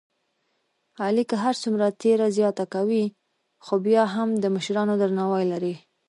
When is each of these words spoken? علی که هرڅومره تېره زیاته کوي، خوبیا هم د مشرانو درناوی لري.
علی 1.05 1.23
که 1.29 1.35
هرڅومره 1.43 1.87
تېره 2.01 2.27
زیاته 2.37 2.65
کوي، 2.73 3.03
خوبیا 3.65 4.03
هم 4.15 4.29
د 4.43 4.45
مشرانو 4.55 4.93
درناوی 5.01 5.45
لري. 5.51 5.75